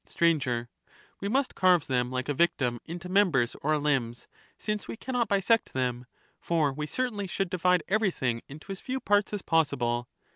Str, 0.07 0.25
We 1.19 1.27
must 1.27 1.53
carve 1.53 1.85
them 1.85 2.09
like 2.09 2.27
a 2.27 2.33
victim 2.33 2.79
into 2.87 3.07
members 3.07 3.55
or 3.61 3.77
limbs, 3.77 4.25
since 4.57 4.87
we 4.87 4.97
cannot 4.97 5.27
bisect 5.27 5.73
them 5.73 6.07
\ 6.23 6.39
For 6.49 6.73
we 6.73 6.87
certainly 6.87 7.27
should 7.27 7.51
divide 7.51 7.83
everything 7.87 8.41
into 8.47 8.71
as 8.71 8.79
few 8.81 8.99
parts 8.99 9.31
as 9.31 9.43
possible. 9.43 10.09